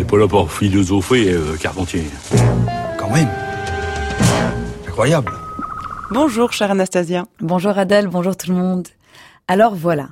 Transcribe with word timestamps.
n'est 0.00 0.06
pas 0.06 0.16
là 0.16 0.26
pour 0.26 0.50
philosopher, 0.50 1.30
euh, 1.30 1.56
Carpentier. 1.60 2.04
Quand 2.98 3.10
même. 3.10 3.28
Incroyable. 4.88 5.30
Bonjour, 6.10 6.52
chère 6.54 6.70
Anastasia. 6.70 7.26
Bonjour 7.40 7.76
Adèle, 7.76 8.08
bonjour 8.08 8.34
tout 8.34 8.50
le 8.50 8.56
monde. 8.56 8.88
Alors 9.46 9.74
voilà. 9.74 10.08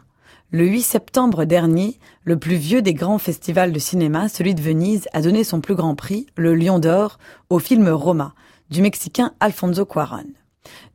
Le 0.50 0.66
8 0.66 0.82
septembre 0.82 1.46
dernier, 1.46 1.98
le 2.24 2.38
plus 2.38 2.56
vieux 2.56 2.82
des 2.82 2.92
grands 2.92 3.16
festivals 3.16 3.72
de 3.72 3.78
cinéma, 3.78 4.28
celui 4.28 4.54
de 4.54 4.60
Venise, 4.60 5.08
a 5.14 5.22
donné 5.22 5.42
son 5.42 5.62
plus 5.62 5.74
grand 5.74 5.94
prix, 5.94 6.26
le 6.36 6.54
Lion 6.54 6.78
d'Or, 6.78 7.18
au 7.48 7.58
film 7.58 7.88
Roma, 7.88 8.34
du 8.68 8.82
Mexicain 8.82 9.32
Alfonso 9.40 9.86
Cuarón. 9.86 10.26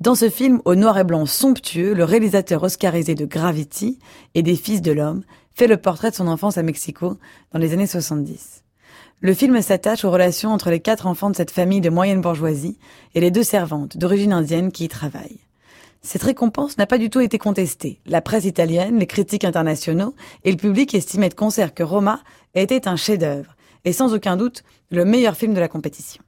Dans 0.02 0.14
ce 0.14 0.30
film 0.30 0.62
au 0.66 0.76
noir 0.76 1.00
et 1.00 1.04
blanc 1.04 1.26
somptueux, 1.26 1.96
le 1.96 2.04
réalisateur 2.04 2.62
oscarisé 2.62 3.16
de 3.16 3.26
Gravity 3.26 3.98
et 4.36 4.44
des 4.44 4.56
Fils 4.56 4.84
de 4.84 4.92
l'Homme 4.92 5.24
fait 5.56 5.68
le 5.68 5.78
portrait 5.78 6.12
de 6.12 6.16
son 6.16 6.28
enfance 6.28 6.60
à 6.60 6.64
Mexico 6.64 7.18
dans 7.54 7.60
les 7.60 7.74
années 7.74 7.88
70. 7.88 8.63
Le 9.24 9.34
film 9.34 9.62
s'attache 9.62 10.04
aux 10.04 10.12
relations 10.12 10.52
entre 10.52 10.70
les 10.70 10.82
quatre 10.82 11.08
enfants 11.08 11.30
de 11.30 11.36
cette 11.38 11.50
famille 11.50 11.80
de 11.80 11.90
moyenne 11.90 12.20
bourgeoisie 12.20 12.78
et 13.16 13.22
les 13.22 13.32
deux 13.32 13.42
servantes 13.42 13.96
d'origine 13.96 14.34
indienne 14.34 14.70
qui 14.70 14.84
y 14.84 14.88
travaillent. 14.90 15.40
Cette 16.02 16.24
récompense 16.24 16.78
n'a 16.78 16.88
pas 16.88 16.98
du 16.98 17.10
tout 17.10 17.22
été 17.22 17.38
contestée. 17.38 18.02
La 18.06 18.20
presse 18.20 18.44
italienne, 18.44 19.00
les 19.00 19.08
critiques 19.08 19.46
internationaux 19.46 20.14
et 20.44 20.52
le 20.52 20.58
public 20.58 20.94
estimaient 20.94 21.30
de 21.30 21.36
concert 21.36 21.74
que 21.74 21.84
Roma 21.84 22.20
était 22.54 22.86
un 22.86 22.98
chef-d'œuvre 22.98 23.56
et 23.86 23.94
sans 23.94 24.14
aucun 24.14 24.36
doute 24.36 24.66
le 24.92 25.06
meilleur 25.06 25.38
film 25.38 25.54
de 25.54 25.62
la 25.62 25.70
compétition. 25.70 26.22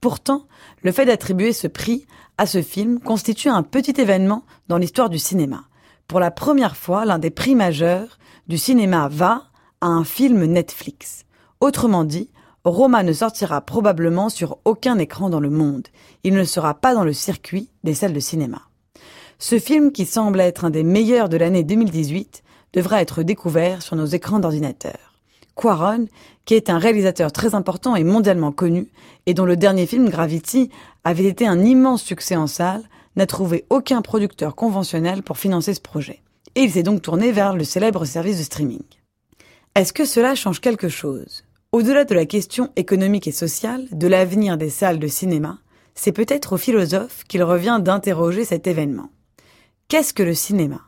Pourtant, 0.00 0.46
le 0.82 0.92
fait 0.92 1.06
d'attribuer 1.06 1.52
ce 1.52 1.66
prix 1.66 2.06
à 2.38 2.46
ce 2.46 2.62
film 2.62 3.00
constitue 3.00 3.48
un 3.48 3.64
petit 3.64 4.00
événement 4.00 4.44
dans 4.68 4.78
l'histoire 4.78 5.10
du 5.10 5.18
cinéma. 5.18 5.64
Pour 6.06 6.20
la 6.20 6.30
première 6.30 6.76
fois, 6.76 7.04
l'un 7.04 7.18
des 7.18 7.30
prix 7.30 7.56
majeurs 7.56 8.20
du 8.46 8.56
cinéma 8.56 9.08
va 9.10 9.48
à 9.80 9.88
un 9.88 10.04
film 10.04 10.44
Netflix. 10.44 11.24
Autrement 11.60 12.04
dit, 12.04 12.30
Roma 12.64 13.02
ne 13.02 13.12
sortira 13.12 13.60
probablement 13.60 14.28
sur 14.28 14.58
aucun 14.64 14.98
écran 14.98 15.30
dans 15.30 15.40
le 15.40 15.50
monde. 15.50 15.88
Il 16.24 16.34
ne 16.34 16.44
sera 16.44 16.74
pas 16.74 16.94
dans 16.94 17.04
le 17.04 17.12
circuit 17.12 17.68
des 17.84 17.94
salles 17.94 18.12
de 18.12 18.20
cinéma. 18.20 18.62
Ce 19.38 19.58
film, 19.58 19.92
qui 19.92 20.04
semble 20.04 20.40
être 20.40 20.64
un 20.64 20.70
des 20.70 20.82
meilleurs 20.82 21.28
de 21.28 21.36
l'année 21.36 21.64
2018, 21.64 22.42
devra 22.72 23.00
être 23.00 23.22
découvert 23.22 23.82
sur 23.82 23.96
nos 23.96 24.06
écrans 24.06 24.38
d'ordinateur. 24.38 25.14
Quaron, 25.54 26.06
qui 26.44 26.54
est 26.54 26.70
un 26.70 26.78
réalisateur 26.78 27.32
très 27.32 27.54
important 27.54 27.96
et 27.96 28.04
mondialement 28.04 28.52
connu, 28.52 28.88
et 29.26 29.34
dont 29.34 29.44
le 29.44 29.56
dernier 29.56 29.86
film 29.86 30.08
Gravity 30.08 30.70
avait 31.04 31.24
été 31.24 31.46
un 31.46 31.62
immense 31.64 32.02
succès 32.02 32.36
en 32.36 32.46
salle, 32.46 32.82
n'a 33.16 33.26
trouvé 33.26 33.64
aucun 33.70 34.02
producteur 34.02 34.54
conventionnel 34.54 35.22
pour 35.22 35.38
financer 35.38 35.74
ce 35.74 35.80
projet. 35.80 36.22
Et 36.54 36.62
il 36.62 36.70
s'est 36.70 36.82
donc 36.82 37.02
tourné 37.02 37.32
vers 37.32 37.54
le 37.54 37.64
célèbre 37.64 38.04
service 38.04 38.38
de 38.38 38.42
streaming. 38.44 38.82
Est-ce 39.74 39.92
que 39.92 40.04
cela 40.04 40.34
change 40.34 40.60
quelque 40.60 40.88
chose? 40.88 41.44
Au-delà 41.72 42.04
de 42.04 42.16
la 42.16 42.26
question 42.26 42.72
économique 42.74 43.28
et 43.28 43.32
sociale, 43.32 43.86
de 43.92 44.08
l'avenir 44.08 44.58
des 44.58 44.70
salles 44.70 44.98
de 44.98 45.06
cinéma, 45.06 45.60
c'est 45.94 46.10
peut-être 46.10 46.54
aux 46.54 46.58
philosophes 46.58 47.22
qu'il 47.28 47.44
revient 47.44 47.78
d'interroger 47.80 48.44
cet 48.44 48.66
événement. 48.66 49.10
Qu'est-ce 49.86 50.12
que 50.12 50.24
le 50.24 50.34
cinéma? 50.34 50.80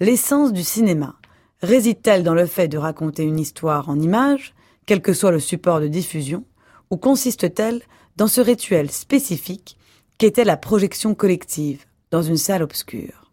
L'essence 0.00 0.52
du 0.52 0.64
cinéma 0.64 1.14
réside-t-elle 1.62 2.24
dans 2.24 2.34
le 2.34 2.46
fait 2.46 2.66
de 2.66 2.76
raconter 2.76 3.22
une 3.22 3.38
histoire 3.38 3.88
en 3.88 4.00
images, 4.00 4.52
quel 4.84 5.00
que 5.00 5.12
soit 5.12 5.30
le 5.30 5.38
support 5.38 5.80
de 5.80 5.86
diffusion, 5.86 6.44
ou 6.90 6.96
consiste-t-elle 6.96 7.82
dans 8.16 8.26
ce 8.26 8.40
rituel 8.40 8.90
spécifique 8.90 9.78
qu'était 10.18 10.44
la 10.44 10.56
projection 10.56 11.14
collective 11.14 11.84
dans 12.10 12.22
une 12.22 12.36
salle 12.36 12.64
obscure? 12.64 13.30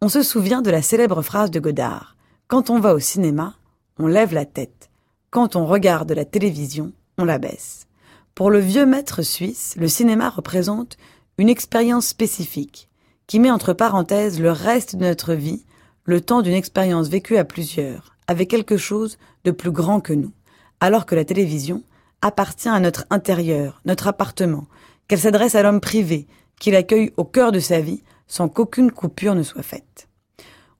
On 0.00 0.08
se 0.08 0.22
souvient 0.22 0.62
de 0.62 0.70
la 0.70 0.80
célèbre 0.80 1.20
phrase 1.20 1.50
de 1.50 1.60
Godard 1.60 2.16
Quand 2.48 2.70
on 2.70 2.80
va 2.80 2.94
au 2.94 2.98
cinéma, 2.98 3.56
on 3.98 4.06
lève 4.06 4.32
la 4.32 4.46
tête. 4.46 4.89
Quand 5.30 5.54
on 5.54 5.64
regarde 5.64 6.10
la 6.10 6.24
télévision, 6.24 6.90
on 7.16 7.24
la 7.24 7.38
baisse. 7.38 7.86
Pour 8.34 8.50
le 8.50 8.58
vieux 8.58 8.84
maître 8.84 9.22
suisse, 9.22 9.76
le 9.78 9.86
cinéma 9.86 10.28
représente 10.28 10.96
une 11.38 11.48
expérience 11.48 12.08
spécifique 12.08 12.88
qui 13.28 13.38
met 13.38 13.52
entre 13.52 13.72
parenthèses 13.72 14.40
le 14.40 14.50
reste 14.50 14.96
de 14.96 15.04
notre 15.04 15.34
vie, 15.34 15.64
le 16.02 16.20
temps 16.20 16.42
d'une 16.42 16.54
expérience 16.54 17.06
vécue 17.06 17.36
à 17.36 17.44
plusieurs, 17.44 18.16
avec 18.26 18.50
quelque 18.50 18.76
chose 18.76 19.18
de 19.44 19.52
plus 19.52 19.70
grand 19.70 20.00
que 20.00 20.12
nous, 20.12 20.32
alors 20.80 21.06
que 21.06 21.14
la 21.14 21.24
télévision 21.24 21.84
appartient 22.22 22.68
à 22.68 22.80
notre 22.80 23.06
intérieur, 23.10 23.80
notre 23.84 24.08
appartement, 24.08 24.66
qu'elle 25.06 25.20
s'adresse 25.20 25.54
à 25.54 25.62
l'homme 25.62 25.80
privé, 25.80 26.26
qui 26.58 26.72
l'accueille 26.72 27.12
au 27.16 27.24
cœur 27.24 27.52
de 27.52 27.60
sa 27.60 27.80
vie 27.80 28.02
sans 28.26 28.48
qu'aucune 28.48 28.90
coupure 28.90 29.36
ne 29.36 29.44
soit 29.44 29.62
faite. 29.62 30.08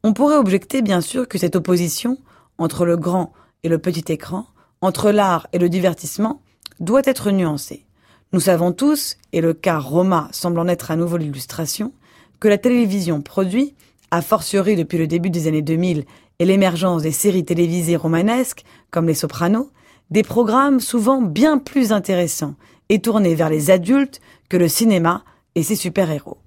On 0.02 0.12
pourrait 0.12 0.38
objecter 0.38 0.82
bien 0.82 1.00
sûr 1.00 1.28
que 1.28 1.38
cette 1.38 1.54
opposition 1.54 2.18
entre 2.58 2.84
le 2.84 2.96
grand 2.96 3.32
et 3.62 3.68
le 3.68 3.78
petit 3.78 4.12
écran, 4.12 4.46
entre 4.80 5.10
l'art 5.10 5.46
et 5.52 5.58
le 5.58 5.68
divertissement, 5.68 6.40
doit 6.78 7.02
être 7.04 7.30
nuancée. 7.30 7.84
Nous 8.32 8.40
savons 8.40 8.72
tous, 8.72 9.16
et 9.32 9.40
le 9.40 9.54
cas 9.54 9.78
Roma 9.78 10.28
semble 10.32 10.58
en 10.60 10.68
être 10.68 10.90
à 10.90 10.96
nouveau 10.96 11.16
l'illustration, 11.16 11.92
que 12.38 12.48
la 12.48 12.58
télévision 12.58 13.20
produit, 13.20 13.74
a 14.10 14.22
fortiori 14.22 14.76
depuis 14.76 14.98
le 14.98 15.06
début 15.06 15.30
des 15.30 15.46
années 15.46 15.62
2000 15.62 16.04
et 16.38 16.44
l'émergence 16.44 17.02
des 17.02 17.12
séries 17.12 17.44
télévisées 17.44 17.96
romanesques, 17.96 18.64
comme 18.90 19.06
Les 19.06 19.14
Sopranos, 19.14 19.70
des 20.10 20.22
programmes 20.22 20.80
souvent 20.80 21.20
bien 21.20 21.58
plus 21.58 21.92
intéressants 21.92 22.54
et 22.88 23.00
tournés 23.00 23.34
vers 23.34 23.50
les 23.50 23.70
adultes 23.70 24.20
que 24.48 24.56
le 24.56 24.68
cinéma 24.68 25.22
et 25.54 25.62
ses 25.62 25.76
super-héros. 25.76 26.38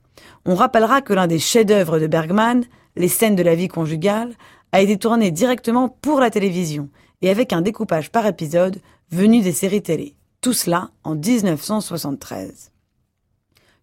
On 0.46 0.56
rappellera 0.56 1.02
que 1.02 1.14
l'un 1.14 1.28
des 1.28 1.40
chefs-d'œuvre 1.40 2.00
de 2.00 2.08
Bergman, 2.08 2.66
Les 2.96 3.08
scènes 3.08 3.36
de 3.36 3.44
la 3.44 3.56
vie 3.56 3.70
conjugale, 3.70 4.34
a 4.72 4.82
été 4.82 4.98
tourné 4.98 5.32
directement 5.32 5.90
pour 5.90 6.20
la 6.20 6.30
télévision 6.30 6.90
et 7.24 7.30
avec 7.30 7.54
un 7.54 7.62
découpage 7.62 8.12
par 8.12 8.28
épisode 8.28 8.78
venu 9.10 9.42
des 9.42 9.54
séries 9.54 9.82
télé. 9.82 10.16
Tout 10.42 10.54
cela 10.54 10.92
en 11.04 11.16
1973. 11.16 12.72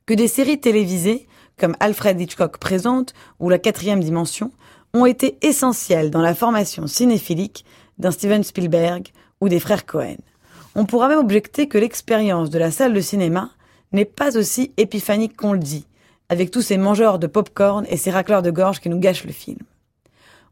Que 0.07 0.15
des 0.15 0.29
séries 0.29 0.61
télévisées, 0.61 1.27
comme 1.59 1.75
Alfred 1.81 2.21
Hitchcock 2.21 2.59
présente 2.59 3.15
ou 3.41 3.49
La 3.49 3.59
quatrième 3.59 4.05
dimension, 4.05 4.53
ont 4.93 5.07
été 5.07 5.39
essentielles 5.41 6.11
dans 6.11 6.21
la 6.21 6.35
formation 6.35 6.87
cinéphilique 6.87 7.65
d'un 7.99 8.11
Steven 8.11 8.45
Spielberg 8.45 9.09
ou 9.41 9.49
des 9.49 9.61
frères 9.61 9.87
Cohen. 9.87 10.17
On 10.75 10.85
pourra 10.85 11.09
même 11.09 11.19
objecter 11.19 11.67
que 11.67 11.79
l'expérience 11.79 12.51
de 12.51 12.59
la 12.59 12.71
salle 12.71 12.93
de 12.93 13.01
cinéma 13.01 13.51
n'est 13.93 14.05
pas 14.05 14.37
aussi 14.37 14.73
épiphanique 14.77 15.37
qu'on 15.37 15.55
le 15.55 15.59
dit, 15.59 15.87
avec 16.29 16.51
tous 16.51 16.63
ces 16.63 16.77
mangeurs 16.77 17.19
de 17.19 17.27
pop-corn 17.27 17.87
et 17.89 17.97
ces 17.97 18.11
racleurs 18.11 18.43
de 18.43 18.51
gorge 18.51 18.81
qui 18.81 18.91
nous 18.91 19.01
gâchent 19.01 19.25
le 19.25 19.33
film. 19.33 19.59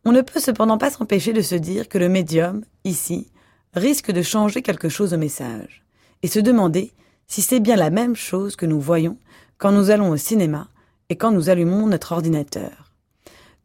On 0.08 0.12
ne 0.12 0.22
peut 0.22 0.41
cependant 0.41 0.78
pas 0.78 0.91
s'empêcher 0.91 1.34
de 1.34 1.42
se 1.42 1.54
dire 1.54 1.86
que 1.86 1.98
le 1.98 2.08
médium, 2.08 2.64
ici, 2.84 3.30
risque 3.74 4.10
de 4.10 4.22
changer 4.22 4.62
quelque 4.62 4.88
chose 4.88 5.12
au 5.12 5.19
message, 5.19 5.84
et 6.22 6.28
se 6.28 6.38
demander 6.38 6.92
si 7.26 7.42
c'est 7.42 7.60
bien 7.60 7.76
la 7.76 7.91
même 7.91 8.16
chose 8.16 8.56
que 8.56 8.64
nous 8.64 8.80
voyons 8.80 9.19
quand 9.58 9.70
nous 9.70 9.91
allons 9.91 10.08
au 10.08 10.16
cinéma 10.16 10.69
et 11.10 11.16
quand 11.16 11.30
nous 11.30 11.50
allumons 11.50 11.86
notre 11.86 12.12
ordinateur. 12.12 12.91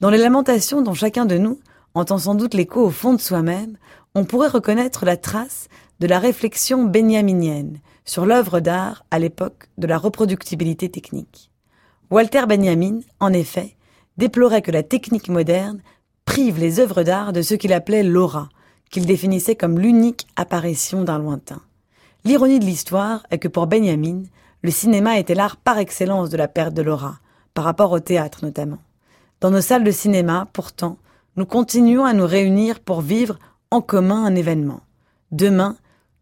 Dans 0.02 0.10
les 0.10 0.18
lamentations 0.18 0.82
dont 0.82 0.94
chacun 0.94 1.26
de 1.26 1.38
nous 1.38 1.62
entend 1.94 2.18
sans 2.18 2.36
doute 2.36 2.56
l'écho 2.56 2.82
au 2.82 2.90
fond 2.90 3.14
de 3.14 3.22
soi-même, 3.22 3.78
on 4.14 4.26
pourrait 4.26 4.50
reconnaître 4.50 5.06
la 5.06 5.16
trace 5.16 5.70
de 6.02 6.08
la 6.08 6.20
réflexion 6.20 6.84
benjaminienne 6.84 7.80
sur 8.04 8.26
l'œuvre 8.26 8.60
d'art 8.60 9.06
à 9.12 9.20
l'époque 9.20 9.70
de 9.78 9.88
la 9.88 9.98
reproductibilité 9.98 10.90
technique. 10.90 11.52
Walter 12.12 12.48
Benjamin, 12.50 13.00
en 13.22 13.32
effet, 13.32 13.78
déplorait 14.18 14.62
que 14.62 14.72
la 14.72 14.84
technique 14.84 15.30
moderne 15.30 15.82
prive 16.26 16.60
les 16.60 16.80
œuvres 16.80 17.04
d'art 17.04 17.34
de 17.34 17.42
ce 17.42 17.56
qu'il 17.56 17.74
appelait 17.74 18.04
l'aura, 18.04 18.50
qu'il 18.90 19.06
définissait 19.06 19.56
comme 19.56 19.80
l'unique 19.80 20.28
apparition 20.36 21.04
d'un 21.04 21.20
lointain. 21.20 21.62
L'ironie 22.26 22.60
de 22.60 22.66
l'histoire 22.66 23.26
est 23.32 23.40
que 23.40 23.48
pour 23.48 23.68
Benjamin, 23.68 24.24
le 24.62 24.72
cinéma 24.72 25.18
était 25.18 25.36
l'art 25.36 25.58
par 25.58 25.78
excellence 25.78 26.30
de 26.30 26.38
la 26.38 26.48
perte 26.48 26.74
de 26.74 26.82
l'aura, 26.82 27.20
par 27.54 27.66
rapport 27.66 27.92
au 27.92 28.00
théâtre 28.00 28.40
notamment. 28.44 28.80
Dans 29.42 29.52
nos 29.52 29.62
salles 29.62 29.84
de 29.84 29.92
cinéma, 29.92 30.48
pourtant, 30.54 30.98
nous 31.36 31.46
continuons 31.46 32.06
à 32.06 32.14
nous 32.14 32.26
réunir 32.26 32.80
pour 32.80 33.02
vivre 33.02 33.40
en 33.72 33.82
commun 33.82 34.24
un 34.24 34.36
événement. 34.36 34.82
Demain, 35.32 35.76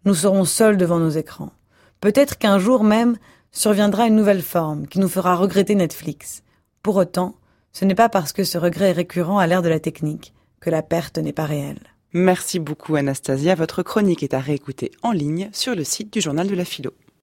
nous 0.06 0.16
serons 0.16 0.46
seuls 0.46 0.78
devant 0.78 1.00
nos 1.00 1.10
écrans. 1.10 1.52
Peut-être 2.00 2.38
qu'un 2.38 2.58
jour 2.58 2.84
même 2.84 3.18
surviendra 3.52 4.08
une 4.08 4.16
nouvelle 4.16 4.42
forme 4.42 4.88
qui 4.88 5.00
nous 5.00 5.10
fera 5.10 5.36
regretter 5.36 5.76
Netflix. 5.76 6.42
Pour 6.82 6.96
autant, 6.96 7.36
ce 7.74 7.86
n'est 7.86 7.96
pas 7.96 8.10
parce 8.10 8.34
que 8.34 8.44
ce 8.44 8.58
regret 8.58 8.90
est 8.90 8.94
récurrent 8.94 9.40
à 9.40 9.48
l'ère 9.48 9.62
de 9.62 9.70
la 9.70 9.80
technique 9.80 10.34
que 10.60 10.70
la 10.70 10.84
perte 10.84 11.18
n'est 11.18 11.34
pas 11.34 11.46
réelle. 11.46 11.80
Merci 12.14 12.60
beaucoup 12.60 12.96
Anastasia. 12.96 13.56
Votre 13.56 13.84
chronique 13.84 14.22
est 14.24 14.34
à 14.34 14.40
réécouter 14.40 14.92
en 15.02 15.12
ligne 15.12 15.50
sur 15.54 15.76
le 15.76 15.84
site 15.84 16.12
du 16.12 16.22
journal 16.22 16.48
de 16.48 16.56
la 16.56 16.66
philo. 16.66 16.92